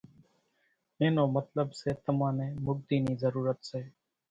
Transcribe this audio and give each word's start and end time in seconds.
اين 0.99 1.11
نون 1.15 1.29
مطلٻ 1.35 1.67
سي 1.79 1.89
تمان 2.05 2.31
نين 2.39 2.51
مڳتي 2.67 2.97
نِي 3.03 3.13
ضرورت 3.23 3.57
سي 3.69 3.81